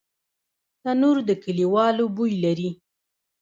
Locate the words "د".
1.27-1.29